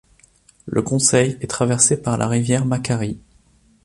Le 0.65 0.81
conseil 0.81 1.37
est 1.41 1.47
traversé 1.47 1.95
par 1.95 2.17
la 2.17 2.27
rivière 2.27 2.65
Macquarie. 2.65 3.19